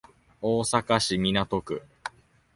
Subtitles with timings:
[0.41, 1.83] 大阪市港区